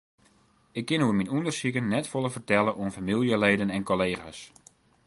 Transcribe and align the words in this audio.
Ik 0.79 0.85
kin 0.89 1.03
oer 1.05 1.15
myn 1.17 1.31
ûndersiken 1.35 1.89
net 1.93 2.09
folle 2.11 2.29
fertelle 2.35 2.71
oan 2.81 2.95
famyljeleden 2.97 3.73
en 3.75 3.83
kollega's. 3.89 4.39